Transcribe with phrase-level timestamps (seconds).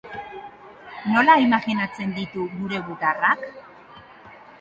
[1.15, 3.45] Nola imaginatzen ditu gure gutarrak?